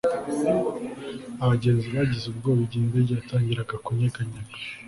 abagenzi 1.43 1.87
bagize 1.95 2.25
ubwoba 2.27 2.59
igihe 2.65 2.83
indege 2.85 3.11
yatangiraga 3.13 3.75
kunyeganyega 3.85 4.53